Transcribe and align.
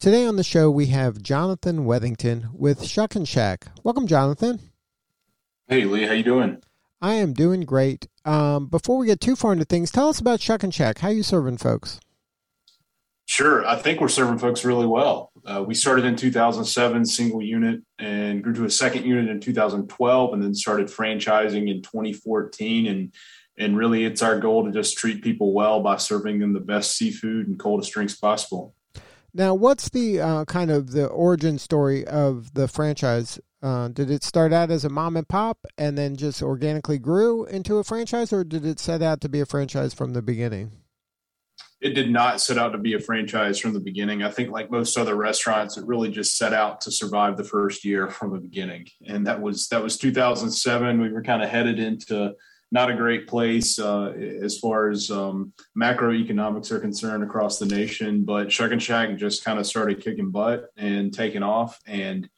Today 0.00 0.24
on 0.24 0.36
the 0.36 0.42
show, 0.42 0.70
we 0.70 0.86
have 0.86 1.20
Jonathan 1.20 1.84
Wethington 1.84 2.54
with 2.54 2.86
Shuckin' 2.86 3.26
Shack. 3.26 3.66
Welcome, 3.84 4.06
Jonathan. 4.06 4.58
Hey, 5.68 5.84
Lee, 5.84 6.06
how 6.06 6.14
you 6.14 6.22
doing? 6.22 6.62
I 7.02 7.16
am 7.16 7.34
doing 7.34 7.66
great. 7.66 8.08
Um, 8.24 8.68
before 8.68 8.96
we 8.96 9.06
get 9.06 9.20
too 9.20 9.36
far 9.36 9.52
into 9.52 9.66
things, 9.66 9.90
tell 9.90 10.08
us 10.08 10.18
about 10.18 10.40
Shuckin' 10.40 10.70
Shack. 10.70 11.00
How 11.00 11.10
you 11.10 11.22
serving 11.22 11.58
folks? 11.58 12.00
Sure. 13.26 13.66
I 13.66 13.76
think 13.76 14.00
we're 14.00 14.08
serving 14.08 14.38
folks 14.38 14.64
really 14.64 14.86
well. 14.86 15.32
Uh, 15.44 15.64
we 15.68 15.74
started 15.74 16.06
in 16.06 16.16
2007, 16.16 17.04
single 17.04 17.42
unit, 17.42 17.82
and 17.98 18.42
grew 18.42 18.54
to 18.54 18.64
a 18.64 18.70
second 18.70 19.04
unit 19.04 19.28
in 19.28 19.38
2012, 19.38 20.32
and 20.32 20.42
then 20.42 20.54
started 20.54 20.86
franchising 20.86 21.70
in 21.70 21.82
2014. 21.82 22.86
And 22.86 23.12
and 23.58 23.76
really, 23.76 24.06
it's 24.06 24.22
our 24.22 24.40
goal 24.40 24.64
to 24.64 24.72
just 24.72 24.96
treat 24.96 25.22
people 25.22 25.52
well 25.52 25.82
by 25.82 25.98
serving 25.98 26.38
them 26.38 26.54
the 26.54 26.60
best 26.60 26.96
seafood 26.96 27.48
and 27.48 27.58
coldest 27.58 27.92
drinks 27.92 28.16
possible. 28.16 28.74
Now, 29.32 29.54
what's 29.54 29.88
the 29.90 30.20
uh, 30.20 30.44
kind 30.46 30.70
of 30.70 30.92
the 30.92 31.06
origin 31.06 31.58
story 31.58 32.06
of 32.06 32.54
the 32.54 32.66
franchise? 32.66 33.38
Uh, 33.62 33.88
did 33.88 34.10
it 34.10 34.24
start 34.24 34.52
out 34.52 34.70
as 34.70 34.84
a 34.84 34.88
mom 34.88 35.16
and 35.16 35.28
pop 35.28 35.58
and 35.76 35.96
then 35.96 36.16
just 36.16 36.42
organically 36.42 36.98
grew 36.98 37.44
into 37.44 37.76
a 37.76 37.84
franchise, 37.84 38.32
or 38.32 38.42
did 38.42 38.64
it 38.64 38.80
set 38.80 39.02
out 39.02 39.20
to 39.20 39.28
be 39.28 39.40
a 39.40 39.46
franchise 39.46 39.92
from 39.92 40.14
the 40.14 40.22
beginning? 40.22 40.72
It 41.80 41.94
did 41.94 42.10
not 42.10 42.40
set 42.40 42.58
out 42.58 42.72
to 42.72 42.78
be 42.78 42.94
a 42.94 43.00
franchise 43.00 43.58
from 43.58 43.72
the 43.72 43.80
beginning. 43.80 44.22
I 44.22 44.30
think, 44.30 44.50
like 44.50 44.70
most 44.70 44.98
other 44.98 45.14
restaurants, 45.14 45.76
it 45.76 45.86
really 45.86 46.10
just 46.10 46.36
set 46.36 46.52
out 46.52 46.80
to 46.82 46.90
survive 46.90 47.36
the 47.36 47.44
first 47.44 47.84
year 47.84 48.08
from 48.08 48.32
the 48.32 48.38
beginning, 48.38 48.86
and 49.06 49.26
that 49.26 49.40
was 49.40 49.68
that 49.68 49.82
was 49.82 49.96
2007. 49.96 51.00
We 51.00 51.10
were 51.10 51.22
kind 51.22 51.42
of 51.42 51.48
headed 51.48 51.78
into 51.78 52.34
not 52.72 52.90
a 52.90 52.94
great 52.94 53.26
place 53.26 53.78
uh, 53.78 54.10
as 54.10 54.58
far 54.58 54.90
as 54.90 55.10
um, 55.10 55.52
macroeconomics 55.76 56.70
are 56.70 56.78
concerned 56.78 57.24
across 57.24 57.58
the 57.58 57.66
nation. 57.66 58.24
But 58.24 58.52
Shuckin' 58.52 58.78
Shack 58.78 59.16
just 59.16 59.44
kind 59.44 59.58
of 59.58 59.66
started 59.66 60.02
kicking 60.02 60.30
butt 60.30 60.66
and 60.76 61.12
taking 61.12 61.42
off 61.42 61.78
and 61.86 62.28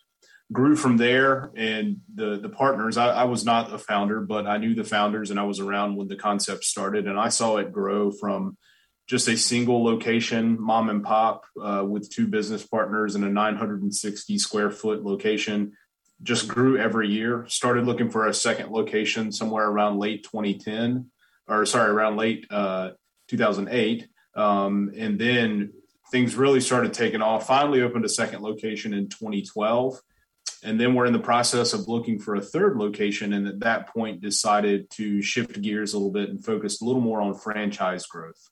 grew 0.50 0.74
from 0.74 0.97
there. 0.97 1.50
And 1.55 1.98
the 2.14 2.39
the 2.39 2.48
partners, 2.48 2.97
I, 2.97 3.08
I, 3.08 3.24
was 3.24 3.44
not 3.44 3.72
a 3.72 3.78
founder, 3.78 4.20
but 4.20 4.47
I 4.47 4.56
knew 4.56 4.74
the 4.74 4.84
founders 4.84 5.30
and 5.30 5.39
I 5.39 5.44
was 5.44 5.61
around 5.61 5.97
when 5.97 6.08
the 6.08 6.16
concept 6.16 6.64
started, 6.64 7.06
and 7.06 7.19
I 7.19 7.28
saw 7.28 7.58
it 7.58 7.72
grow 7.72 8.11
from 8.11 8.56
just 9.06 9.28
a 9.28 9.36
single 9.36 9.84
location, 9.84 10.56
mom 10.58 10.89
and 10.89 11.05
pop, 11.05 11.44
uh, 11.61 11.84
with 11.86 12.08
two 12.11 12.27
business 12.27 12.67
partners 12.67 13.14
in 13.14 13.24
a 13.24 13.28
960 13.28 14.39
square 14.39 14.70
foot 14.70 15.02
location 15.02 15.72
just 16.22 16.48
grew 16.48 16.78
every 16.78 17.08
year. 17.08 17.44
Started 17.48 17.86
looking 17.86 18.10
for 18.10 18.26
a 18.26 18.34
second 18.34 18.70
location 18.70 19.32
somewhere 19.32 19.68
around 19.68 19.98
late 19.98 20.24
2010, 20.24 21.10
or 21.48 21.66
sorry, 21.66 21.90
around 21.90 22.16
late 22.16 22.46
uh, 22.50 22.90
2008, 23.28 24.08
um, 24.34 24.92
and 24.96 25.18
then 25.18 25.72
things 26.10 26.36
really 26.36 26.60
started 26.60 26.92
taking 26.92 27.22
off. 27.22 27.46
Finally, 27.46 27.82
opened 27.82 28.04
a 28.04 28.08
second 28.08 28.42
location 28.42 28.94
in 28.94 29.08
2012, 29.08 30.00
and 30.62 30.80
then 30.80 30.94
we're 30.94 31.06
in 31.06 31.12
the 31.12 31.18
process 31.18 31.72
of 31.72 31.88
looking 31.88 32.18
for 32.18 32.36
a 32.36 32.40
third 32.40 32.77
location. 32.77 33.32
And 33.32 33.48
at 33.48 33.61
that 33.61 33.88
point, 33.92 34.20
decided 34.20 34.90
to 34.90 35.22
shift 35.22 35.61
gears 35.61 35.92
a 35.92 35.98
little 35.98 36.12
bit 36.12 36.28
and 36.28 36.44
focus 36.44 36.80
a 36.80 36.84
little 36.84 37.00
more 37.00 37.20
on 37.20 37.34
franchise 37.34 38.06
growth. 38.06 38.48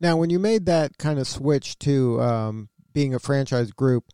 Now, 0.00 0.16
when 0.16 0.30
you 0.30 0.38
made 0.38 0.66
that 0.66 0.98
kind 0.98 1.18
of 1.18 1.28
switch 1.28 1.78
to 1.80 2.20
um, 2.20 2.68
being 2.92 3.14
a 3.14 3.18
franchise 3.18 3.70
group 3.70 4.04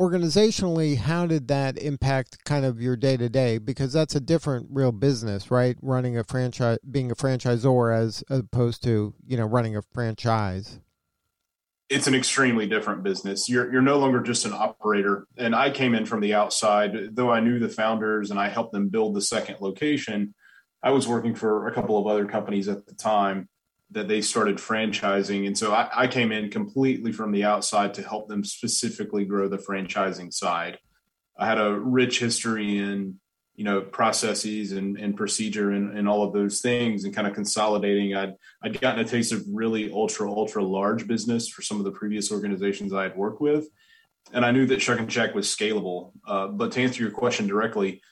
organizationally, 0.00 0.96
how 0.96 1.26
did 1.26 1.48
that 1.48 1.76
impact 1.76 2.44
kind 2.44 2.64
of 2.64 2.80
your 2.80 2.96
day 2.96 3.16
to 3.16 3.28
day? 3.28 3.58
Because 3.58 3.92
that's 3.92 4.14
a 4.14 4.20
different 4.20 4.68
real 4.70 4.92
business, 4.92 5.50
right? 5.50 5.76
Running 5.82 6.16
a 6.16 6.24
franchise, 6.24 6.78
being 6.88 7.10
a 7.10 7.16
franchisor 7.16 7.96
as 7.96 8.22
opposed 8.30 8.82
to 8.84 9.14
you 9.26 9.36
know 9.36 9.46
running 9.46 9.76
a 9.76 9.82
franchise. 9.82 10.80
It's 11.88 12.06
an 12.06 12.14
extremely 12.14 12.66
different 12.66 13.02
business. 13.02 13.48
You're 13.48 13.72
you're 13.72 13.82
no 13.82 13.98
longer 13.98 14.20
just 14.20 14.44
an 14.44 14.52
operator. 14.52 15.26
And 15.36 15.54
I 15.54 15.70
came 15.70 15.94
in 15.94 16.06
from 16.06 16.20
the 16.20 16.34
outside, 16.34 17.16
though 17.16 17.30
I 17.30 17.40
knew 17.40 17.58
the 17.58 17.68
founders 17.68 18.30
and 18.30 18.38
I 18.38 18.48
helped 18.48 18.72
them 18.72 18.88
build 18.88 19.14
the 19.14 19.22
second 19.22 19.56
location. 19.60 20.34
I 20.82 20.90
was 20.90 21.08
working 21.08 21.34
for 21.34 21.66
a 21.66 21.74
couple 21.74 21.98
of 21.98 22.06
other 22.06 22.26
companies 22.26 22.68
at 22.68 22.86
the 22.86 22.94
time 22.94 23.48
that 23.90 24.08
they 24.08 24.20
started 24.20 24.56
franchising. 24.56 25.46
And 25.46 25.56
so 25.56 25.72
I, 25.72 25.88
I, 25.94 26.06
came 26.06 26.30
in 26.30 26.50
completely 26.50 27.10
from 27.10 27.32
the 27.32 27.44
outside 27.44 27.94
to 27.94 28.02
help 28.02 28.28
them 28.28 28.44
specifically 28.44 29.24
grow 29.24 29.48
the 29.48 29.56
franchising 29.56 30.32
side. 30.32 30.78
I 31.38 31.46
had 31.46 31.58
a 31.58 31.72
rich 31.72 32.18
history 32.18 32.78
in, 32.78 33.18
you 33.54 33.64
know, 33.64 33.80
processes 33.80 34.72
and, 34.72 34.98
and 34.98 35.16
procedure 35.16 35.70
and, 35.70 35.96
and 35.96 36.06
all 36.06 36.22
of 36.22 36.34
those 36.34 36.60
things 36.60 37.04
and 37.04 37.14
kind 37.14 37.26
of 37.26 37.34
consolidating. 37.34 38.14
I'd, 38.14 38.34
I'd 38.62 38.80
gotten 38.80 39.04
a 39.04 39.08
taste 39.08 39.32
of 39.32 39.42
really 39.50 39.90
ultra, 39.90 40.30
ultra 40.30 40.62
large 40.62 41.06
business 41.06 41.48
for 41.48 41.62
some 41.62 41.78
of 41.78 41.84
the 41.84 41.92
previous 41.92 42.30
organizations 42.30 42.92
I 42.92 43.04
had 43.04 43.16
worked 43.16 43.40
with. 43.40 43.68
And 44.32 44.44
I 44.44 44.50
knew 44.50 44.66
that 44.66 44.82
Shuckin' 44.82 45.08
Shack 45.08 45.34
was 45.34 45.46
scalable. 45.46 46.12
Uh, 46.26 46.48
but 46.48 46.72
to 46.72 46.82
answer 46.82 47.02
your 47.02 47.12
question 47.12 47.46
directly, 47.46 48.02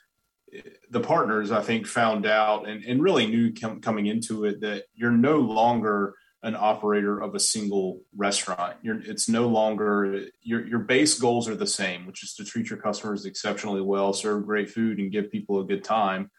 the 0.90 1.00
partners, 1.00 1.50
I 1.50 1.62
think, 1.62 1.86
found 1.86 2.26
out 2.26 2.68
and, 2.68 2.84
and 2.84 3.02
really 3.02 3.26
knew 3.26 3.52
com- 3.52 3.80
coming 3.80 4.06
into 4.06 4.44
it 4.44 4.60
that 4.60 4.84
you're 4.94 5.10
no 5.10 5.38
longer 5.38 6.14
an 6.42 6.54
operator 6.54 7.18
of 7.20 7.34
a 7.34 7.40
single 7.40 8.02
restaurant. 8.14 8.76
You're, 8.82 9.00
it's 9.00 9.28
no 9.28 9.48
longer 9.48 10.26
your 10.42 10.66
your 10.66 10.78
base 10.78 11.18
goals 11.18 11.48
are 11.48 11.56
the 11.56 11.66
same, 11.66 12.06
which 12.06 12.22
is 12.22 12.34
to 12.34 12.44
treat 12.44 12.70
your 12.70 12.78
customers 12.78 13.26
exceptionally 13.26 13.80
well, 13.80 14.12
serve 14.12 14.46
great 14.46 14.70
food, 14.70 14.98
and 14.98 15.10
give 15.10 15.32
people 15.32 15.60
a 15.60 15.64
good 15.64 15.82
time. 15.82 16.30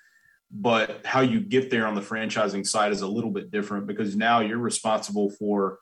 But 0.49 1.05
how 1.05 1.21
you 1.21 1.41
get 1.41 1.69
there 1.69 1.87
on 1.87 1.95
the 1.95 2.01
franchising 2.01 2.65
side 2.65 2.93
is 2.93 3.01
a 3.01 3.07
little 3.07 3.31
bit 3.31 3.51
different 3.51 3.85
because 3.85 4.15
now 4.15 4.39
you're 4.39 4.57
responsible 4.59 5.29
for 5.31 5.79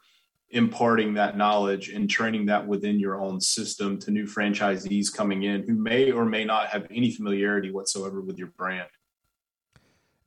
imparting 0.52 1.14
that 1.16 1.38
knowledge 1.38 1.90
and 1.90 2.10
training 2.10 2.46
that 2.46 2.66
within 2.66 3.00
your 3.00 3.20
own 3.20 3.42
system 3.42 4.00
to 4.00 4.12
new 4.12 4.26
franchisees 4.26 5.14
coming 5.14 5.44
in 5.44 5.64
who 5.64 5.74
may 5.74 6.12
or 6.12 6.26
may 6.26 6.46
not 6.46 6.68
have 6.68 6.88
any 6.92 7.12
familiarity 7.12 7.72
whatsoever 7.72 8.22
with 8.22 8.38
your 8.38 8.50
brand. 8.58 8.88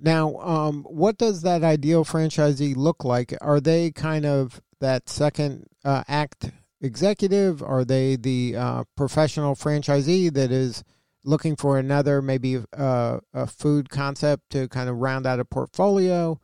Now, 0.00 0.36
um, 0.36 0.84
what 0.84 1.18
does 1.18 1.42
that 1.42 1.64
ideal 1.64 2.04
franchisee 2.04 2.76
look 2.76 3.04
like? 3.04 3.34
Are 3.40 3.60
they 3.60 3.90
kind 3.90 4.24
of 4.24 4.60
that 4.80 5.08
second 5.08 5.66
uh, 5.84 6.04
act 6.06 6.50
executive? 6.80 7.62
Are 7.62 7.84
they 7.84 8.16
the 8.16 8.54
uh, 8.56 8.84
professional 8.96 9.54
franchisee 9.54 10.32
that 10.34 10.52
is 10.52 10.84
looking 11.24 11.56
for 11.56 11.78
another, 11.78 12.22
maybe 12.22 12.62
uh, 12.76 13.18
a 13.34 13.46
food 13.46 13.90
concept 13.90 14.50
to 14.50 14.68
kind 14.68 14.88
of 14.88 14.96
round 14.98 15.26
out 15.26 15.40
a 15.40 15.44
portfolio? 15.44 16.40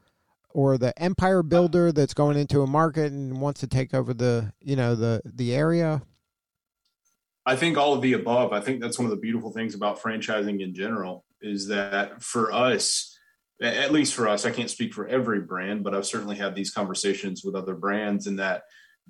Or 0.55 0.79
the 0.79 0.99
empire 1.01 1.43
builder 1.43 1.93
that's 1.93 2.15
going 2.15 2.39
into 2.39 2.63
a 2.63 2.67
market 2.67 3.13
and 3.13 3.41
wants 3.41 3.61
to 3.61 3.67
take 3.67 3.93
over 3.93 4.15
the 4.15 4.53
you 4.61 4.77
know 4.77 4.95
the 4.95 5.21
the 5.25 5.55
area? 5.55 6.03
I 7.45 7.57
think 7.57 7.77
all 7.77 7.93
of 7.93 8.01
the 8.01 8.15
above. 8.15 8.55
I 8.55 8.61
think 8.61 8.81
that's 8.81 8.99
one 8.99 9.05
of 9.05 9.11
the 9.11 9.19
beautiful 9.19 9.51
things 9.53 9.75
about 9.75 10.01
franchising 10.01 10.63
in 10.63 10.75
general 10.75 11.27
is 11.43 11.69
that 11.69 12.23
for 12.23 12.53
us 12.53 13.11
at 13.63 13.93
least 13.93 14.15
for 14.15 14.29
us 14.29 14.45
i 14.45 14.51
can't 14.51 14.71
speak 14.71 14.93
for 14.93 15.06
every 15.06 15.41
brand 15.41 15.85
but 15.85 15.95
i've 15.95 16.06
certainly 16.06 16.37
had 16.37 16.55
these 16.55 16.73
conversations 16.73 17.45
with 17.45 17.55
other 17.55 17.75
brands 17.75 18.27
and 18.27 18.39
that 18.39 18.62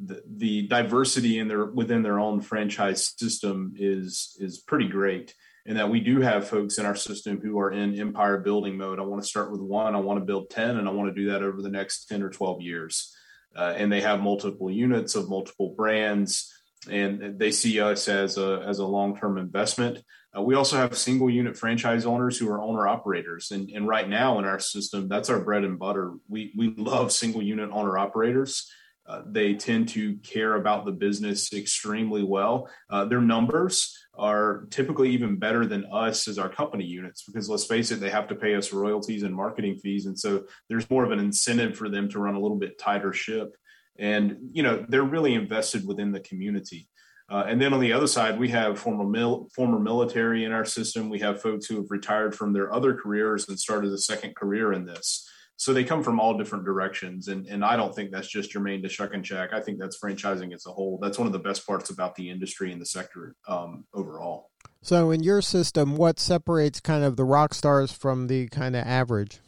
the, 0.02 0.22
the 0.36 0.66
diversity 0.68 1.38
in 1.38 1.48
their 1.48 1.66
within 1.66 2.02
their 2.02 2.18
own 2.18 2.40
franchise 2.40 3.14
system 3.16 3.72
is 3.76 4.36
is 4.40 4.58
pretty 4.58 4.88
great 4.88 5.34
and 5.66 5.78
that 5.78 5.90
we 5.90 6.00
do 6.00 6.20
have 6.20 6.48
folks 6.48 6.78
in 6.78 6.84
our 6.84 6.94
system 6.94 7.40
who 7.40 7.58
are 7.58 7.70
in 7.70 7.98
empire 7.98 8.38
building 8.38 8.76
mode. 8.76 8.98
I 8.98 9.02
want 9.02 9.22
to 9.22 9.28
start 9.28 9.50
with 9.50 9.60
one, 9.60 9.94
I 9.94 10.00
want 10.00 10.18
to 10.18 10.24
build 10.24 10.50
10, 10.50 10.76
and 10.76 10.86
I 10.88 10.92
want 10.92 11.08
to 11.08 11.20
do 11.20 11.30
that 11.30 11.42
over 11.42 11.62
the 11.62 11.70
next 11.70 12.06
10 12.06 12.22
or 12.22 12.30
12 12.30 12.60
years. 12.60 13.14
Uh, 13.56 13.72
and 13.76 13.90
they 13.90 14.00
have 14.00 14.20
multiple 14.20 14.70
units 14.70 15.14
of 15.14 15.28
multiple 15.28 15.74
brands, 15.76 16.52
and 16.90 17.38
they 17.38 17.50
see 17.50 17.80
us 17.80 18.08
as 18.08 18.36
a, 18.36 18.64
as 18.66 18.78
a 18.78 18.86
long 18.86 19.16
term 19.16 19.38
investment. 19.38 20.02
Uh, 20.36 20.42
we 20.42 20.54
also 20.54 20.76
have 20.76 20.98
single 20.98 21.30
unit 21.30 21.56
franchise 21.56 22.04
owners 22.04 22.36
who 22.36 22.50
are 22.50 22.60
owner 22.60 22.88
operators. 22.88 23.50
And, 23.52 23.70
and 23.70 23.86
right 23.86 24.08
now 24.08 24.38
in 24.38 24.44
our 24.44 24.58
system, 24.58 25.08
that's 25.08 25.30
our 25.30 25.40
bread 25.40 25.64
and 25.64 25.78
butter. 25.78 26.14
We, 26.28 26.52
we 26.56 26.74
love 26.76 27.12
single 27.12 27.42
unit 27.42 27.70
owner 27.72 27.96
operators. 27.96 28.70
Uh, 29.06 29.22
they 29.26 29.54
tend 29.54 29.88
to 29.90 30.16
care 30.16 30.56
about 30.56 30.84
the 30.84 30.92
business 30.92 31.52
extremely 31.52 32.24
well. 32.24 32.68
Uh, 32.90 33.04
their 33.04 33.20
numbers 33.20 33.96
are 34.16 34.66
typically 34.70 35.10
even 35.10 35.36
better 35.36 35.66
than 35.66 35.86
us 35.92 36.28
as 36.28 36.38
our 36.38 36.48
company 36.48 36.84
units 36.84 37.24
because 37.24 37.48
let's 37.48 37.66
face 37.66 37.90
it, 37.90 38.00
they 38.00 38.10
have 38.10 38.28
to 38.28 38.34
pay 38.34 38.54
us 38.54 38.72
royalties 38.72 39.22
and 39.22 39.34
marketing 39.34 39.76
fees. 39.78 40.06
And 40.06 40.18
so 40.18 40.44
there's 40.68 40.88
more 40.88 41.04
of 41.04 41.10
an 41.10 41.18
incentive 41.18 41.76
for 41.76 41.88
them 41.88 42.08
to 42.10 42.20
run 42.20 42.34
a 42.34 42.40
little 42.40 42.56
bit 42.56 42.78
tighter 42.78 43.12
ship. 43.12 43.56
And, 43.98 44.36
you 44.52 44.62
know, 44.62 44.84
they're 44.88 45.02
really 45.02 45.34
invested 45.34 45.86
within 45.86 46.12
the 46.12 46.20
community. 46.20 46.88
Uh, 47.30 47.44
and 47.48 47.60
then 47.60 47.72
on 47.72 47.80
the 47.80 47.92
other 47.92 48.06
side, 48.06 48.38
we 48.38 48.48
have 48.50 48.78
former 48.78 49.04
mil- 49.04 49.48
former 49.54 49.78
military 49.78 50.44
in 50.44 50.52
our 50.52 50.64
system. 50.64 51.08
We 51.08 51.20
have 51.20 51.40
folks 51.40 51.66
who 51.66 51.76
have 51.76 51.90
retired 51.90 52.34
from 52.34 52.52
their 52.52 52.72
other 52.72 52.94
careers 52.94 53.48
and 53.48 53.58
started 53.58 53.92
a 53.92 53.98
second 53.98 54.36
career 54.36 54.72
in 54.72 54.84
this. 54.84 55.28
So 55.56 55.72
they 55.72 55.84
come 55.84 56.02
from 56.02 56.18
all 56.18 56.36
different 56.36 56.64
directions, 56.64 57.28
and 57.28 57.46
and 57.46 57.64
I 57.64 57.76
don't 57.76 57.94
think 57.94 58.10
that's 58.10 58.28
just 58.28 58.50
germane 58.50 58.82
to 58.82 58.88
Shuckin' 58.88 59.22
Shack. 59.22 59.52
I 59.52 59.60
think 59.60 59.78
that's 59.78 59.98
franchising 60.00 60.52
as 60.52 60.66
a 60.66 60.70
whole. 60.70 60.98
That's 61.00 61.16
one 61.16 61.28
of 61.28 61.32
the 61.32 61.38
best 61.38 61.66
parts 61.66 61.90
about 61.90 62.16
the 62.16 62.28
industry 62.28 62.72
and 62.72 62.80
the 62.80 62.86
sector 62.86 63.36
um, 63.46 63.84
overall. 63.94 64.50
So, 64.82 65.12
in 65.12 65.22
your 65.22 65.40
system, 65.40 65.96
what 65.96 66.18
separates 66.18 66.80
kind 66.80 67.04
of 67.04 67.16
the 67.16 67.24
rock 67.24 67.54
stars 67.54 67.92
from 67.92 68.26
the 68.26 68.48
kind 68.48 68.74
of 68.74 68.84
average? 68.84 69.38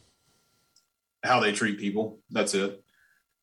How 1.23 1.41
they 1.41 1.51
treat 1.51 1.77
people. 1.77 2.19
That's 2.29 2.53
it. 2.53 2.81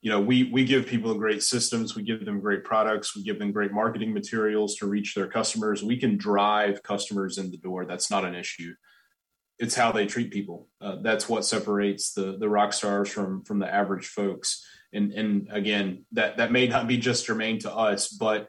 You 0.00 0.10
know, 0.10 0.20
we 0.20 0.44
we 0.44 0.64
give 0.64 0.86
people 0.86 1.14
great 1.14 1.42
systems. 1.42 1.94
We 1.94 2.02
give 2.02 2.24
them 2.24 2.40
great 2.40 2.64
products. 2.64 3.14
We 3.14 3.22
give 3.24 3.38
them 3.38 3.52
great 3.52 3.72
marketing 3.72 4.14
materials 4.14 4.76
to 4.76 4.86
reach 4.86 5.14
their 5.14 5.28
customers. 5.28 5.82
We 5.82 5.98
can 5.98 6.16
drive 6.16 6.82
customers 6.82 7.36
in 7.36 7.50
the 7.50 7.58
door. 7.58 7.84
That's 7.84 8.10
not 8.10 8.24
an 8.24 8.34
issue 8.34 8.72
it's 9.64 9.74
how 9.74 9.90
they 9.90 10.06
treat 10.06 10.30
people. 10.30 10.68
Uh, 10.80 10.96
that's 11.00 11.28
what 11.28 11.44
separates 11.44 12.12
the 12.12 12.36
the 12.38 12.48
rock 12.48 12.72
stars 12.72 13.10
from 13.10 13.42
from 13.44 13.58
the 13.58 13.74
average 13.74 14.06
folks. 14.06 14.64
And 14.92 15.12
and 15.12 15.48
again, 15.50 16.04
that 16.12 16.36
that 16.36 16.52
may 16.52 16.68
not 16.68 16.86
be 16.86 16.98
just 16.98 17.26
germane 17.26 17.58
to 17.60 17.74
us, 17.74 18.08
but 18.08 18.48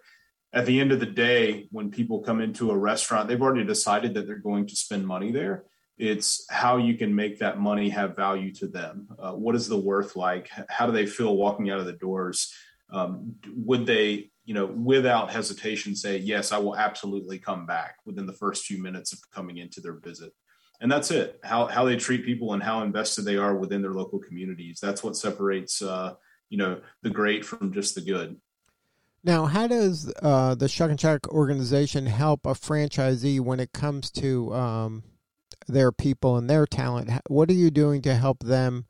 at 0.53 0.65
the 0.65 0.79
end 0.79 0.91
of 0.91 0.99
the 0.99 1.05
day, 1.05 1.67
when 1.71 1.89
people 1.91 2.21
come 2.21 2.41
into 2.41 2.71
a 2.71 2.77
restaurant, 2.77 3.27
they've 3.27 3.41
already 3.41 3.65
decided 3.65 4.13
that 4.13 4.27
they're 4.27 4.37
going 4.51 4.67
to 4.67 4.75
spend 4.75 5.07
money 5.07 5.31
there. 5.31 5.63
It's 5.97 6.45
how 6.49 6.77
you 6.77 6.97
can 6.97 7.15
make 7.15 7.39
that 7.39 7.59
money 7.59 7.89
have 7.89 8.15
value 8.15 8.53
to 8.55 8.67
them. 8.67 9.07
Uh, 9.17 9.31
what 9.33 9.55
is 9.55 9.67
the 9.67 9.79
worth 9.79 10.15
like? 10.15 10.49
How 10.69 10.85
do 10.85 10.91
they 10.91 11.05
feel 11.05 11.35
walking 11.35 11.69
out 11.69 11.79
of 11.79 11.85
the 11.85 11.93
doors? 11.93 12.53
Um, 12.89 13.35
would 13.55 13.85
they, 13.85 14.31
you 14.45 14.53
know, 14.53 14.65
without 14.65 15.31
hesitation 15.31 15.95
say, 15.95 16.17
yes, 16.17 16.51
I 16.51 16.57
will 16.57 16.75
absolutely 16.75 17.39
come 17.39 17.65
back 17.65 17.97
within 18.05 18.25
the 18.25 18.33
first 18.33 18.65
few 18.65 18.81
minutes 18.81 19.13
of 19.13 19.19
coming 19.31 19.57
into 19.57 19.81
their 19.81 19.97
visit? 19.99 20.33
And 20.81 20.91
that's 20.91 21.11
it. 21.11 21.39
How 21.43 21.67
how 21.67 21.85
they 21.85 21.95
treat 21.95 22.25
people 22.25 22.53
and 22.53 22.61
how 22.61 22.81
invested 22.81 23.23
they 23.23 23.37
are 23.37 23.55
within 23.55 23.81
their 23.81 23.93
local 23.93 24.19
communities. 24.19 24.79
That's 24.81 25.03
what 25.03 25.15
separates 25.15 25.81
uh, 25.81 26.15
you 26.49 26.57
know 26.57 26.81
the 27.01 27.09
great 27.09 27.45
from 27.45 27.73
just 27.73 27.95
the 27.95 28.01
good. 28.01 28.37
Now 29.23 29.45
how 29.45 29.67
does 29.67 30.13
uh, 30.21 30.55
the 30.55 30.67
shuckin' 30.67 30.97
shack 30.97 31.27
organization 31.29 32.05
help 32.05 32.45
a 32.45 32.53
franchisee 32.53 33.39
when 33.39 33.59
it 33.59 33.73
comes 33.73 34.11
to 34.11 34.53
um, 34.53 35.03
their 35.67 35.91
people 35.91 36.37
and 36.37 36.49
their 36.49 36.65
talent? 36.65 37.09
What 37.27 37.49
are 37.49 37.53
you 37.53 37.71
doing 37.71 38.01
to 38.03 38.15
help 38.15 38.43
them 38.43 38.85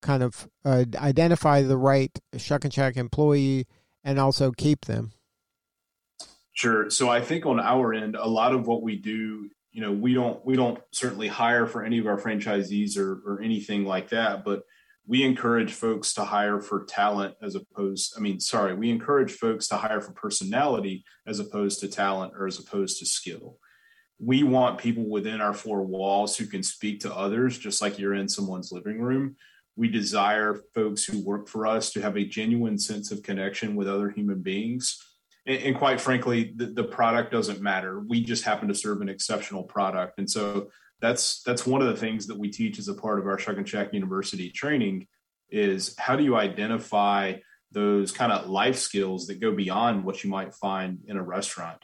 kind 0.00 0.22
of 0.22 0.48
uh, 0.64 0.84
identify 0.96 1.62
the 1.62 1.76
right 1.76 2.16
shuckin' 2.36 2.70
shack 2.70 2.96
employee 2.96 3.66
and 4.04 4.20
also 4.20 4.52
keep 4.52 4.84
them? 4.84 5.12
Sure. 6.52 6.90
So 6.90 7.08
I 7.08 7.20
think 7.20 7.46
on 7.46 7.58
our 7.58 7.94
end, 7.94 8.14
a 8.14 8.28
lot 8.28 8.54
of 8.54 8.66
what 8.66 8.82
we 8.82 8.96
do 8.96 9.48
you 9.72 9.80
know 9.80 9.92
we 9.92 10.14
don't 10.14 10.44
we 10.44 10.54
don't 10.54 10.80
certainly 10.92 11.28
hire 11.28 11.66
for 11.66 11.82
any 11.82 11.98
of 11.98 12.06
our 12.06 12.20
franchisees 12.20 12.96
or 12.96 13.22
or 13.26 13.40
anything 13.42 13.84
like 13.84 14.10
that 14.10 14.44
but 14.44 14.62
we 15.06 15.24
encourage 15.24 15.72
folks 15.72 16.14
to 16.14 16.24
hire 16.24 16.60
for 16.60 16.84
talent 16.84 17.34
as 17.42 17.54
opposed 17.54 18.14
i 18.16 18.20
mean 18.20 18.38
sorry 18.38 18.74
we 18.74 18.90
encourage 18.90 19.32
folks 19.32 19.68
to 19.68 19.76
hire 19.76 20.00
for 20.00 20.12
personality 20.12 21.04
as 21.26 21.38
opposed 21.38 21.80
to 21.80 21.88
talent 21.88 22.32
or 22.36 22.46
as 22.46 22.58
opposed 22.58 22.98
to 22.98 23.06
skill. 23.06 23.58
We 24.18 24.42
want 24.42 24.78
people 24.78 25.08
within 25.08 25.40
our 25.40 25.54
four 25.54 25.82
walls 25.82 26.36
who 26.36 26.46
can 26.46 26.62
speak 26.62 27.00
to 27.00 27.14
others 27.14 27.58
just 27.58 27.82
like 27.82 27.98
you're 27.98 28.14
in 28.14 28.28
someone's 28.28 28.70
living 28.72 29.00
room. 29.00 29.36
We 29.74 29.88
desire 29.88 30.60
folks 30.74 31.04
who 31.04 31.24
work 31.24 31.48
for 31.48 31.66
us 31.66 31.90
to 31.92 32.02
have 32.02 32.16
a 32.16 32.24
genuine 32.24 32.78
sense 32.78 33.10
of 33.10 33.22
connection 33.22 33.74
with 33.74 33.88
other 33.88 34.10
human 34.10 34.42
beings 34.42 35.02
and, 35.46 35.62
and 35.62 35.76
quite 35.76 36.00
frankly, 36.00 36.52
the, 36.56 36.66
the 36.66 36.84
product 36.84 37.32
doesn't 37.32 37.60
matter. 37.60 38.00
We 38.00 38.22
just 38.22 38.44
happen 38.44 38.68
to 38.68 38.74
serve 38.74 39.00
an 39.00 39.08
exceptional 39.08 39.64
product, 39.64 40.18
and 40.18 40.30
so 40.30 40.68
that's 41.00 41.42
that's 41.42 41.66
one 41.66 41.82
of 41.82 41.88
the 41.88 41.96
things 41.96 42.26
that 42.28 42.38
we 42.38 42.50
teach 42.50 42.78
as 42.78 42.88
a 42.88 42.94
part 42.94 43.18
of 43.18 43.26
our 43.26 43.38
Shuckin' 43.38 43.64
Shack 43.64 43.92
University 43.92 44.50
training 44.50 45.06
is 45.50 45.94
how 45.98 46.16
do 46.16 46.24
you 46.24 46.36
identify 46.36 47.34
those 47.72 48.12
kind 48.12 48.32
of 48.32 48.48
life 48.48 48.76
skills 48.76 49.26
that 49.26 49.40
go 49.40 49.52
beyond 49.52 50.04
what 50.04 50.22
you 50.22 50.30
might 50.30 50.54
find 50.54 51.00
in 51.06 51.16
a 51.16 51.22
restaurant. 51.22 51.82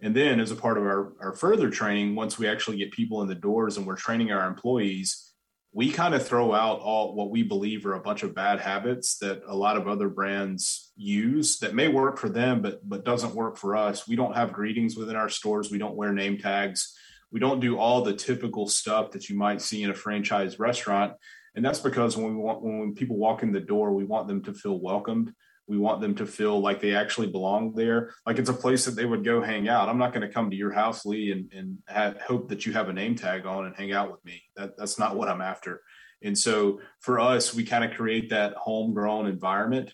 And 0.00 0.14
then, 0.14 0.40
as 0.40 0.50
a 0.50 0.56
part 0.56 0.78
of 0.78 0.84
our, 0.84 1.12
our 1.20 1.32
further 1.32 1.70
training, 1.70 2.14
once 2.14 2.38
we 2.38 2.48
actually 2.48 2.76
get 2.76 2.92
people 2.92 3.22
in 3.22 3.28
the 3.28 3.34
doors 3.34 3.76
and 3.76 3.86
we're 3.86 3.96
training 3.96 4.30
our 4.30 4.46
employees, 4.46 5.32
we 5.76 5.90
kind 5.90 6.14
of 6.14 6.26
throw 6.26 6.54
out 6.54 6.80
all 6.80 7.14
what 7.14 7.28
we 7.28 7.42
believe 7.42 7.84
are 7.84 7.96
a 7.96 8.00
bunch 8.00 8.22
of 8.22 8.34
bad 8.34 8.60
habits 8.60 9.18
that 9.18 9.42
a 9.46 9.54
lot 9.54 9.76
of 9.76 9.86
other 9.86 10.08
brands 10.08 10.90
use 10.96 11.58
that 11.58 11.74
may 11.74 11.86
work 11.86 12.16
for 12.16 12.30
them 12.30 12.62
but 12.62 12.80
but 12.88 13.04
doesn't 13.04 13.34
work 13.34 13.58
for 13.58 13.76
us. 13.76 14.08
We 14.08 14.16
don't 14.16 14.34
have 14.34 14.54
greetings 14.54 14.96
within 14.96 15.16
our 15.16 15.28
stores. 15.28 15.70
We 15.70 15.76
don't 15.76 15.94
wear 15.94 16.14
name 16.14 16.38
tags. 16.38 16.96
We 17.30 17.40
don't 17.40 17.60
do 17.60 17.76
all 17.76 18.00
the 18.00 18.14
typical 18.14 18.66
stuff 18.66 19.10
that 19.10 19.28
you 19.28 19.36
might 19.36 19.60
see 19.60 19.82
in 19.82 19.90
a 19.90 19.94
franchise 19.94 20.58
restaurant. 20.58 21.12
And 21.54 21.62
that's 21.62 21.80
because 21.80 22.16
when 22.16 22.34
we 22.34 22.42
want 22.42 22.62
when 22.62 22.94
people 22.94 23.18
walk 23.18 23.42
in 23.42 23.52
the 23.52 23.60
door 23.60 23.92
we 23.92 24.04
want 24.04 24.28
them 24.28 24.42
to 24.44 24.54
feel 24.54 24.80
welcomed 24.80 25.34
we 25.68 25.78
want 25.78 26.00
them 26.00 26.14
to 26.14 26.26
feel 26.26 26.60
like 26.60 26.80
they 26.80 26.94
actually 26.94 27.26
belong 27.26 27.72
there, 27.74 28.14
like 28.24 28.38
it's 28.38 28.50
a 28.50 28.54
place 28.54 28.84
that 28.84 28.92
they 28.92 29.04
would 29.04 29.24
go 29.24 29.42
hang 29.42 29.68
out. 29.68 29.88
I'm 29.88 29.98
not 29.98 30.12
going 30.12 30.26
to 30.26 30.32
come 30.32 30.50
to 30.50 30.56
your 30.56 30.72
house, 30.72 31.04
Lee, 31.04 31.32
and, 31.32 31.52
and 31.52 31.78
have, 31.88 32.20
hope 32.20 32.48
that 32.48 32.66
you 32.66 32.72
have 32.72 32.88
a 32.88 32.92
name 32.92 33.16
tag 33.16 33.46
on 33.46 33.66
and 33.66 33.74
hang 33.74 33.92
out 33.92 34.10
with 34.10 34.24
me. 34.24 34.42
That, 34.56 34.76
that's 34.76 34.98
not 34.98 35.16
what 35.16 35.28
I'm 35.28 35.40
after. 35.40 35.82
And 36.22 36.38
so 36.38 36.80
for 37.00 37.18
us, 37.18 37.52
we 37.52 37.64
kind 37.64 37.84
of 37.84 37.96
create 37.96 38.30
that 38.30 38.54
homegrown 38.54 39.26
environment. 39.26 39.92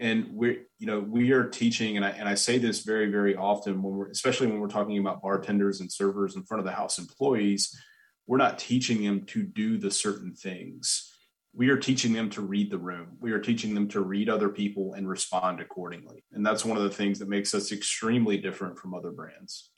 And 0.00 0.28
we're, 0.32 0.64
you 0.78 0.86
know, 0.86 1.00
we 1.00 1.30
are 1.32 1.48
teaching, 1.48 1.96
and 1.96 2.04
I, 2.04 2.10
and 2.10 2.28
I 2.28 2.34
say 2.34 2.58
this 2.58 2.82
very, 2.82 3.10
very 3.10 3.36
often 3.36 3.82
when 3.82 3.94
we're, 3.94 4.10
especially 4.10 4.48
when 4.48 4.58
we're 4.58 4.68
talking 4.68 4.98
about 4.98 5.22
bartenders 5.22 5.80
and 5.80 5.92
servers 5.92 6.34
in 6.34 6.42
front 6.44 6.60
of 6.60 6.64
the 6.64 6.72
house 6.72 6.98
employees, 6.98 7.78
we're 8.26 8.38
not 8.38 8.58
teaching 8.58 9.04
them 9.04 9.24
to 9.26 9.44
do 9.44 9.78
the 9.78 9.90
certain 9.90 10.34
things 10.34 11.11
we 11.54 11.68
are 11.68 11.76
teaching 11.76 12.12
them 12.12 12.30
to 12.30 12.40
read 12.40 12.70
the 12.70 12.78
room. 12.78 13.16
We 13.20 13.32
are 13.32 13.38
teaching 13.38 13.74
them 13.74 13.88
to 13.88 14.00
read 14.00 14.28
other 14.28 14.48
people 14.48 14.94
and 14.94 15.08
respond 15.08 15.60
accordingly. 15.60 16.24
And 16.32 16.44
that's 16.44 16.64
one 16.64 16.78
of 16.78 16.82
the 16.82 16.90
things 16.90 17.18
that 17.18 17.28
makes 17.28 17.54
us 17.54 17.72
extremely 17.72 18.38
different 18.38 18.78
from 18.78 18.94
other 18.94 19.10
brands. 19.10 19.70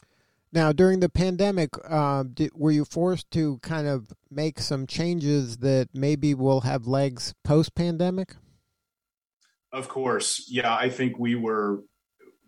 Now, 0.53 0.71
during 0.71 1.01
the 1.01 1.09
pandemic, 1.09 1.71
uh, 1.89 2.23
did, 2.33 2.53
were 2.55 2.71
you 2.71 2.85
forced 2.85 3.29
to 3.33 3.59
kind 3.59 3.89
of 3.89 4.13
make 4.31 4.61
some 4.61 4.87
changes 4.87 5.57
that 5.59 5.89
maybe 5.93 6.33
will 6.33 6.61
have 6.61 6.87
legs 6.87 7.35
post 7.43 7.75
pandemic? 7.75 8.37
Of 9.73 9.89
course. 9.89 10.47
Yeah, 10.49 10.73
I 10.73 10.91
think 10.91 11.19
we 11.19 11.35
were, 11.35 11.83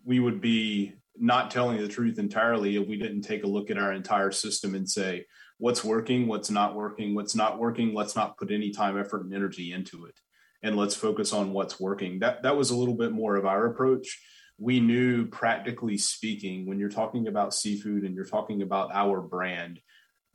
we 0.05 0.21
would 0.21 0.39
be 0.39 0.93
not 1.19 1.51
telling 1.51 1.77
the 1.77 1.87
truth 1.87 2.19
entirely 2.19 2.75
if 2.75 2.87
we 2.87 2.97
didn't 2.97 3.21
take 3.21 3.43
a 3.43 3.47
look 3.47 3.69
at 3.69 3.77
our 3.77 3.93
entire 3.93 4.31
system 4.31 4.75
and 4.75 4.89
say, 4.89 5.25
what's 5.57 5.83
working, 5.83 6.27
what's 6.27 6.49
not 6.49 6.75
working, 6.75 7.15
what's 7.15 7.35
not 7.35 7.59
working. 7.59 7.93
Let's 7.93 8.15
not 8.15 8.37
put 8.37 8.51
any 8.51 8.71
time, 8.71 8.97
effort, 8.97 9.23
and 9.23 9.33
energy 9.33 9.73
into 9.73 10.05
it, 10.05 10.15
and 10.63 10.75
let's 10.75 10.95
focus 10.95 11.33
on 11.33 11.53
what's 11.53 11.79
working. 11.79 12.19
That 12.19 12.43
that 12.43 12.55
was 12.55 12.69
a 12.69 12.75
little 12.75 12.95
bit 12.95 13.11
more 13.11 13.35
of 13.35 13.45
our 13.45 13.65
approach. 13.65 14.21
We 14.59 14.79
knew, 14.79 15.27
practically 15.27 15.97
speaking, 15.97 16.65
when 16.65 16.79
you're 16.79 16.89
talking 16.89 17.27
about 17.27 17.53
seafood 17.53 18.03
and 18.03 18.15
you're 18.15 18.25
talking 18.25 18.61
about 18.61 18.89
our 18.93 19.21
brand, 19.21 19.79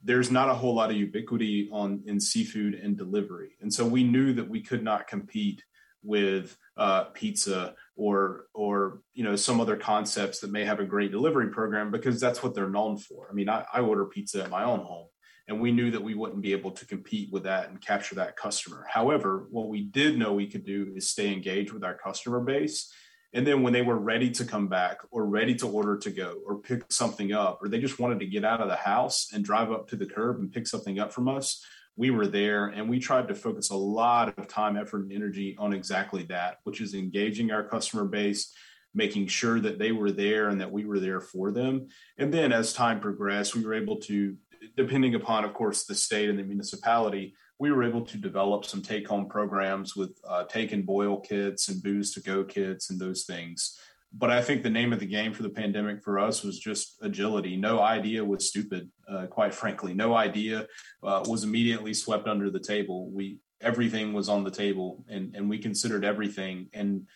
there's 0.01 0.31
not 0.31 0.49
a 0.49 0.53
whole 0.53 0.75
lot 0.75 0.91
of 0.91 0.95
ubiquity 0.95 1.69
on 1.71 2.03
in 2.05 2.19
seafood 2.19 2.73
and 2.75 2.97
delivery, 2.97 3.55
and 3.61 3.73
so 3.73 3.85
we 3.85 4.03
knew 4.03 4.33
that 4.33 4.49
we 4.49 4.61
could 4.61 4.83
not 4.83 5.07
compete 5.07 5.63
with 6.05 6.57
uh, 6.75 7.05
pizza 7.05 7.75
or 7.95 8.47
or 8.53 8.72
you 9.13 9.23
know 9.23 9.35
some 9.35 9.59
other 9.59 9.75
concepts 9.75 10.39
that 10.39 10.51
may 10.51 10.65
have 10.65 10.79
a 10.79 10.85
great 10.85 11.11
delivery 11.11 11.49
program 11.49 11.91
because 11.91 12.19
that's 12.19 12.43
what 12.43 12.53
they're 12.53 12.69
known 12.69 12.97
for. 12.97 13.27
I 13.29 13.33
mean, 13.33 13.49
I, 13.49 13.65
I 13.73 13.81
order 13.81 14.05
pizza 14.05 14.43
at 14.43 14.49
my 14.49 14.63
own 14.63 14.79
home, 14.79 15.07
and 15.47 15.59
we 15.59 15.71
knew 15.71 15.91
that 15.91 16.03
we 16.03 16.15
wouldn't 16.15 16.41
be 16.41 16.53
able 16.53 16.71
to 16.71 16.85
compete 16.85 17.31
with 17.31 17.43
that 17.43 17.69
and 17.69 17.81
capture 17.81 18.15
that 18.15 18.37
customer. 18.37 18.85
However, 18.89 19.47
what 19.51 19.69
we 19.69 19.83
did 19.83 20.17
know 20.17 20.33
we 20.33 20.47
could 20.47 20.65
do 20.65 20.91
is 20.95 21.09
stay 21.09 21.31
engaged 21.31 21.71
with 21.71 21.83
our 21.83 21.95
customer 21.95 22.39
base. 22.39 22.91
And 23.35 23.47
then 23.47 23.63
when 23.63 23.73
they 23.73 23.81
were 23.81 23.97
ready 23.97 24.29
to 24.29 24.45
come 24.45 24.67
back 24.67 24.99
or 25.09 25.25
ready 25.25 25.55
to 25.55 25.67
order 25.67 25.97
to 25.97 26.11
go 26.11 26.39
or 26.45 26.59
pick 26.59 26.91
something 26.91 27.33
up, 27.33 27.59
or 27.61 27.67
they 27.67 27.79
just 27.79 27.99
wanted 27.99 28.19
to 28.19 28.27
get 28.27 28.45
out 28.45 28.61
of 28.61 28.69
the 28.69 28.75
house 28.75 29.29
and 29.33 29.43
drive 29.43 29.71
up 29.71 29.87
to 29.89 29.95
the 29.95 30.05
curb 30.05 30.39
and 30.39 30.51
pick 30.51 30.67
something 30.67 30.99
up 30.99 31.11
from 31.11 31.27
us, 31.27 31.65
we 31.95 32.09
were 32.09 32.27
there 32.27 32.67
and 32.67 32.89
we 32.89 32.99
tried 32.99 33.27
to 33.27 33.35
focus 33.35 33.69
a 33.69 33.75
lot 33.75 34.37
of 34.37 34.47
time, 34.47 34.77
effort, 34.77 35.03
and 35.03 35.11
energy 35.11 35.55
on 35.59 35.73
exactly 35.73 36.23
that, 36.23 36.57
which 36.63 36.81
is 36.81 36.93
engaging 36.93 37.51
our 37.51 37.63
customer 37.63 38.05
base, 38.05 38.53
making 38.93 39.27
sure 39.27 39.59
that 39.59 39.79
they 39.79 39.91
were 39.91 40.11
there 40.11 40.49
and 40.49 40.61
that 40.61 40.71
we 40.71 40.85
were 40.85 40.99
there 40.99 41.19
for 41.19 41.51
them. 41.51 41.87
And 42.17 42.33
then 42.33 42.51
as 42.51 42.73
time 42.73 42.99
progressed, 42.99 43.55
we 43.55 43.65
were 43.65 43.73
able 43.73 43.97
to 44.01 44.35
depending 44.75 45.15
upon, 45.15 45.43
of 45.43 45.53
course, 45.53 45.85
the 45.85 45.95
state 45.95 46.29
and 46.29 46.39
the 46.39 46.43
municipality, 46.43 47.35
we 47.59 47.71
were 47.71 47.83
able 47.83 48.01
to 48.01 48.17
develop 48.17 48.65
some 48.65 48.81
take 48.81 49.07
home 49.07 49.27
programs 49.27 49.95
with 49.95 50.17
uh, 50.27 50.43
take 50.45 50.71
and 50.71 50.85
boil 50.85 51.19
kits 51.19 51.69
and 51.69 51.83
booze 51.83 52.13
to 52.13 52.21
go 52.21 52.43
kits 52.43 52.89
and 52.89 52.99
those 52.99 53.23
things. 53.23 53.77
But 54.15 54.29
I 54.29 54.41
think 54.41 54.61
the 54.61 54.69
name 54.69 54.93
of 54.93 54.99
the 54.99 55.07
game 55.07 55.33
for 55.33 55.41
the 55.43 55.49
pandemic 55.49 56.03
for 56.03 56.19
us 56.19 56.43
was 56.43 56.59
just 56.59 56.97
agility. 57.01 57.57
No 57.57 57.79
idea 57.79 58.23
was 58.23 58.47
stupid, 58.47 58.91
uh, 59.09 59.25
quite 59.25 59.55
frankly. 59.55 59.93
No 59.93 60.15
idea 60.15 60.67
uh, 61.03 61.23
was 61.27 61.43
immediately 61.43 61.93
swept 61.93 62.27
under 62.27 62.51
the 62.51 62.59
table. 62.59 63.09
We 63.09 63.39
everything 63.59 64.13
was 64.13 64.29
on 64.29 64.43
the 64.43 64.51
table, 64.51 65.03
and 65.09 65.35
and 65.35 65.49
we 65.49 65.57
considered 65.57 66.05
everything. 66.05 66.69
And 66.73 67.07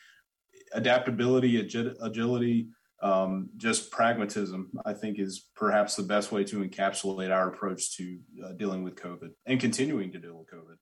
adaptability, 0.73 1.59
agility, 1.59 2.69
um, 3.01 3.49
just 3.57 3.91
pragmatism, 3.91 4.71
I 4.85 4.93
think, 4.93 5.19
is 5.19 5.45
perhaps 5.55 5.95
the 5.95 6.03
best 6.03 6.31
way 6.31 6.43
to 6.45 6.63
encapsulate 6.63 7.31
our 7.31 7.49
approach 7.49 7.95
to 7.97 8.19
uh, 8.43 8.51
dealing 8.53 8.83
with 8.83 8.95
COVID 8.95 9.29
and 9.45 9.59
continuing 9.59 10.11
to 10.13 10.19
deal 10.19 10.37
with 10.37 10.47
COVID. 10.49 10.77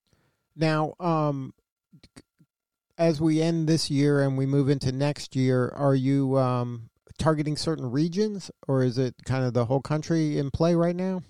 Now, 0.55 0.93
um, 0.99 1.53
as 2.97 3.19
we 3.19 3.41
end 3.41 3.67
this 3.67 3.91
year 3.91 4.21
and 4.21 4.37
we 4.37 4.45
move 4.45 4.69
into 4.69 4.91
next 4.91 5.35
year, 5.35 5.73
are 5.75 5.95
you 5.95 6.37
um, 6.37 6.89
targeting 7.17 7.57
certain 7.57 7.91
regions 7.91 8.49
or 8.67 8.83
is 8.83 8.97
it 8.97 9.15
kind 9.25 9.43
of 9.43 9.53
the 9.53 9.65
whole 9.65 9.81
country 9.81 10.37
in 10.37 10.51
play 10.51 10.75
right 10.75 10.95
now? 10.95 11.21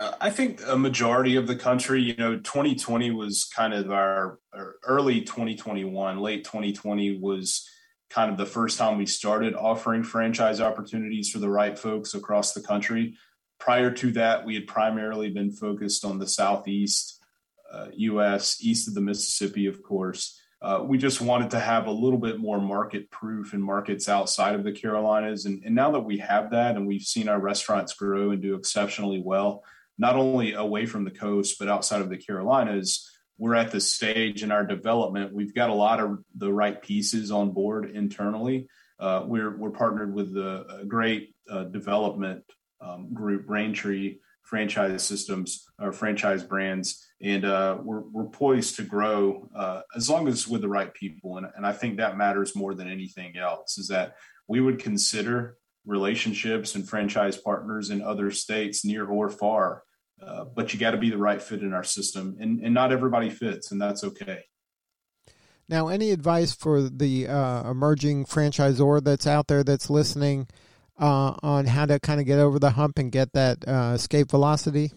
I 0.00 0.30
think 0.30 0.62
a 0.66 0.78
majority 0.78 1.36
of 1.36 1.46
the 1.46 1.56
country, 1.56 2.00
you 2.00 2.16
know, 2.16 2.36
2020 2.36 3.10
was 3.10 3.44
kind 3.44 3.74
of 3.74 3.90
our, 3.90 4.38
our 4.54 4.76
early 4.84 5.20
2021, 5.20 6.18
late 6.18 6.44
2020 6.44 7.18
was 7.18 7.68
kind 8.08 8.30
of 8.30 8.38
the 8.38 8.46
first 8.46 8.78
time 8.78 8.96
we 8.96 9.04
started 9.04 9.54
offering 9.54 10.02
franchise 10.02 10.60
opportunities 10.60 11.30
for 11.30 11.38
the 11.38 11.50
right 11.50 11.78
folks 11.78 12.14
across 12.14 12.54
the 12.54 12.62
country. 12.62 13.14
Prior 13.58 13.90
to 13.90 14.10
that, 14.12 14.46
we 14.46 14.54
had 14.54 14.66
primarily 14.66 15.30
been 15.30 15.52
focused 15.52 16.04
on 16.04 16.18
the 16.18 16.26
Southeast 16.26 17.22
uh, 17.70 17.88
US, 17.92 18.56
east 18.62 18.88
of 18.88 18.94
the 18.94 19.02
Mississippi, 19.02 19.66
of 19.66 19.82
course. 19.82 20.40
Uh, 20.62 20.82
we 20.82 20.96
just 20.96 21.20
wanted 21.20 21.50
to 21.50 21.60
have 21.60 21.86
a 21.86 21.92
little 21.92 22.18
bit 22.18 22.38
more 22.38 22.60
market 22.60 23.10
proof 23.10 23.52
in 23.52 23.62
markets 23.62 24.08
outside 24.08 24.54
of 24.54 24.64
the 24.64 24.72
Carolinas. 24.72 25.44
And, 25.44 25.62
and 25.64 25.74
now 25.74 25.90
that 25.92 26.00
we 26.00 26.18
have 26.18 26.50
that 26.50 26.76
and 26.76 26.86
we've 26.86 27.02
seen 27.02 27.28
our 27.28 27.38
restaurants 27.38 27.92
grow 27.92 28.30
and 28.30 28.40
do 28.40 28.54
exceptionally 28.54 29.22
well, 29.24 29.62
not 30.00 30.16
only 30.16 30.54
away 30.54 30.86
from 30.86 31.04
the 31.04 31.10
coast, 31.10 31.56
but 31.58 31.68
outside 31.68 32.00
of 32.00 32.08
the 32.08 32.16
Carolinas, 32.16 33.06
we're 33.36 33.54
at 33.54 33.70
the 33.70 33.80
stage 33.80 34.42
in 34.42 34.50
our 34.50 34.64
development. 34.64 35.34
We've 35.34 35.54
got 35.54 35.68
a 35.68 35.74
lot 35.74 36.00
of 36.00 36.24
the 36.34 36.52
right 36.52 36.80
pieces 36.80 37.30
on 37.30 37.52
board 37.52 37.90
internally. 37.90 38.66
Uh, 38.98 39.24
we're 39.26 39.54
we're 39.56 39.70
partnered 39.70 40.14
with 40.14 40.36
a 40.36 40.84
great 40.88 41.34
uh, 41.50 41.64
development 41.64 42.44
um, 42.80 43.12
group, 43.12 43.46
Braintree 43.46 44.18
Franchise 44.42 45.02
Systems 45.02 45.66
or 45.78 45.92
franchise 45.92 46.42
brands, 46.42 47.06
and 47.20 47.44
uh, 47.44 47.78
we're 47.82 48.00
we're 48.00 48.24
poised 48.24 48.76
to 48.76 48.82
grow 48.82 49.48
uh, 49.54 49.82
as 49.94 50.08
long 50.08 50.28
as 50.28 50.48
with 50.48 50.62
the 50.62 50.68
right 50.68 50.92
people. 50.94 51.36
And 51.36 51.46
and 51.56 51.66
I 51.66 51.72
think 51.72 51.98
that 51.98 52.16
matters 52.16 52.56
more 52.56 52.74
than 52.74 52.90
anything 52.90 53.36
else. 53.36 53.76
Is 53.76 53.88
that 53.88 54.16
we 54.48 54.60
would 54.60 54.78
consider 54.78 55.56
relationships 55.86 56.74
and 56.74 56.88
franchise 56.88 57.36
partners 57.36 57.90
in 57.90 58.02
other 58.02 58.30
states, 58.30 58.84
near 58.84 59.06
or 59.06 59.30
far, 59.30 59.82
uh, 60.24 60.44
but 60.44 60.72
you 60.72 60.80
got 60.80 60.92
to 60.92 60.98
be 60.98 61.10
the 61.10 61.18
right 61.18 61.40
fit 61.40 61.62
in 61.62 61.72
our 61.72 61.84
system, 61.84 62.36
and 62.40 62.60
and 62.60 62.74
not 62.74 62.92
everybody 62.92 63.30
fits, 63.30 63.72
and 63.72 63.80
that's 63.80 64.04
okay. 64.04 64.44
Now, 65.68 65.86
any 65.86 66.10
advice 66.10 66.52
for 66.52 66.82
the 66.82 67.28
uh, 67.28 67.70
emerging 67.70 68.26
franchisor 68.26 69.04
that's 69.04 69.26
out 69.26 69.46
there 69.46 69.62
that's 69.62 69.88
listening 69.88 70.48
uh, 70.98 71.34
on 71.44 71.66
how 71.66 71.86
to 71.86 72.00
kind 72.00 72.18
of 72.18 72.26
get 72.26 72.40
over 72.40 72.58
the 72.58 72.70
hump 72.70 72.98
and 72.98 73.12
get 73.12 73.32
that 73.34 73.66
uh, 73.68 73.92
escape 73.94 74.30
velocity? 74.30 74.90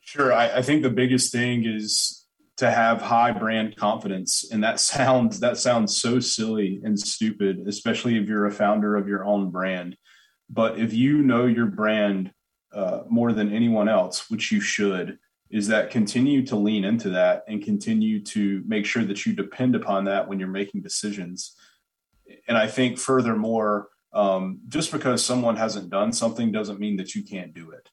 Sure. 0.00 0.32
I, 0.32 0.58
I, 0.58 0.62
think 0.62 0.82
the 0.82 0.90
biggest 0.90 1.32
thing 1.32 1.64
is 1.64 2.26
to 2.56 2.70
have 2.70 3.00
high 3.00 3.30
brand 3.30 3.76
confidence, 3.76 4.44
and 4.50 4.62
that 4.64 4.80
sounds 4.80 5.40
that 5.40 5.56
sounds 5.56 5.96
so 5.96 6.20
silly 6.20 6.80
and 6.82 6.98
stupid, 6.98 7.66
especially 7.66 8.18
if 8.18 8.28
you're 8.28 8.46
a 8.46 8.52
founder 8.52 8.96
of 8.96 9.08
your 9.08 9.24
own 9.24 9.50
brand. 9.50 9.96
But 10.50 10.78
if 10.78 10.92
you 10.92 11.22
know 11.22 11.46
your 11.46 11.66
brand 11.66 12.32
uh, 12.74 13.02
more 13.08 13.32
than 13.32 13.52
anyone 13.52 13.88
else, 13.88 14.30
which 14.30 14.50
you 14.50 14.60
should, 14.60 15.18
is 15.50 15.68
that 15.68 15.90
continue 15.90 16.44
to 16.46 16.56
lean 16.56 16.84
into 16.84 17.10
that 17.10 17.44
and 17.46 17.62
continue 17.62 18.22
to 18.24 18.62
make 18.66 18.84
sure 18.84 19.04
that 19.04 19.24
you 19.24 19.32
depend 19.32 19.74
upon 19.74 20.04
that 20.04 20.28
when 20.28 20.38
you're 20.38 20.48
making 20.48 20.82
decisions. 20.82 21.54
And 22.48 22.56
I 22.58 22.66
think, 22.66 22.98
furthermore, 22.98 23.88
um, 24.12 24.60
just 24.68 24.92
because 24.92 25.24
someone 25.24 25.56
hasn't 25.56 25.90
done 25.90 26.12
something 26.12 26.52
doesn't 26.52 26.80
mean 26.80 26.96
that 26.96 27.14
you 27.14 27.22
can't 27.22 27.54
do 27.54 27.70
it. 27.70 27.88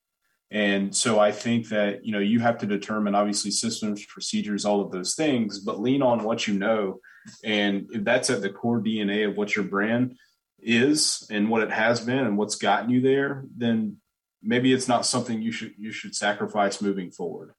And 0.52 0.94
so 0.94 1.20
I 1.20 1.32
think 1.32 1.70
that 1.70 2.06
you 2.06 2.12
know 2.12 2.20
you 2.20 2.40
have 2.42 2.58
to 2.60 2.66
determine 2.66 3.16
obviously 3.16 3.52
systems, 3.52 4.06
procedures, 4.06 4.66
all 4.66 4.82
of 4.82 4.92
those 4.92 5.16
things, 5.16 5.60
but 5.60 5.80
lean 5.80 6.02
on 6.02 6.24
what 6.24 6.48
you 6.48 6.56
know. 6.56 7.00
And 7.44 7.88
if 7.92 8.04
that's 8.04 8.30
at 8.30 8.42
the 8.42 8.50
core 8.50 8.82
DNA 8.82 9.28
of 9.30 9.38
what 9.38 9.56
your 9.56 9.66
brand 9.66 10.18
is 10.60 11.26
and 11.32 11.50
what 11.50 11.64
it 11.64 11.72
has 11.72 12.02
been 12.02 12.20
and 12.20 12.38
what's 12.38 12.56
gotten 12.56 12.90
you 12.90 13.02
there, 13.02 13.46
then 13.56 13.98
maybe 14.42 14.74
it's 14.74 14.88
not 14.88 15.06
something 15.06 15.42
you 15.42 15.52
should 15.52 15.74
you 15.78 15.92
should 15.92 16.16
sacrifice 16.16 16.82
moving 16.82 17.12
forward. 17.12 17.54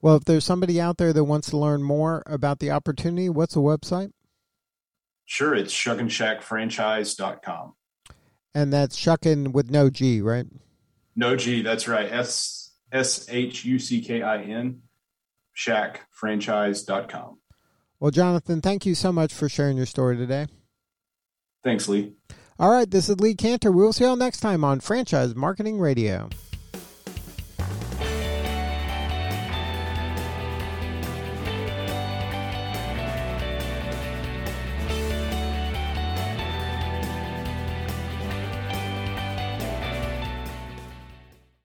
Well, 0.00 0.16
if 0.16 0.24
there's 0.24 0.44
somebody 0.44 0.80
out 0.80 0.98
there 0.98 1.12
that 1.12 1.24
wants 1.24 1.50
to 1.50 1.56
learn 1.56 1.82
more 1.82 2.22
about 2.26 2.58
the 2.58 2.70
opportunity, 2.70 3.28
what's 3.28 3.54
the 3.54 3.60
website? 3.60 4.12
Sure, 5.24 5.54
it's 5.54 5.72
shuckinshackfranchise.com. 5.72 7.74
And 8.54 8.72
that's 8.72 8.96
shuckin 8.96 9.52
with 9.52 9.70
no 9.70 9.90
G, 9.90 10.20
right? 10.20 10.46
No 11.16 11.36
G, 11.36 11.62
that's 11.62 11.88
right. 11.88 12.12
S 12.12 12.72
S 12.92 13.26
H 13.30 13.64
U 13.64 13.78
C 13.78 14.02
K 14.02 14.22
I 14.22 14.42
N 14.42 14.82
shackfranchise.com. 15.56 17.38
Well, 18.00 18.10
Jonathan, 18.10 18.60
thank 18.60 18.84
you 18.84 18.94
so 18.94 19.12
much 19.12 19.32
for 19.32 19.48
sharing 19.48 19.76
your 19.76 19.86
story 19.86 20.16
today. 20.16 20.46
Thanks, 21.62 21.88
Lee. 21.88 22.12
All 22.56 22.70
right, 22.70 22.88
this 22.88 23.08
is 23.08 23.18
Lee 23.18 23.34
Kantor. 23.34 23.72
We'll 23.72 23.92
see 23.92 24.04
you 24.04 24.10
all 24.10 24.16
next 24.16 24.38
time 24.38 24.62
on 24.62 24.78
Franchise 24.78 25.34
Marketing 25.34 25.80
Radio. 25.80 26.28